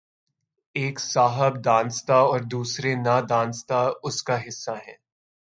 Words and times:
ایک 0.75 0.99
صاحب 0.99 1.65
دانستہ 1.65 2.13
اور 2.13 2.39
دوسرے 2.39 2.95
نادانستہ 2.95 3.89
اس 4.03 4.23
کا 4.23 4.47
حصہ 4.47 4.71
ہیں۔ 4.87 4.97